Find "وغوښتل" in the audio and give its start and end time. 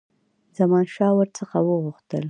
1.63-2.19